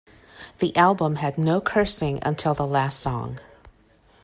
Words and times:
The 0.57 0.75
album 0.75 1.17
had 1.17 1.37
no 1.37 1.61
cursing 1.61 2.17
until 2.23 2.55
the 2.55 2.65
last 2.65 2.99
song. 2.99 3.39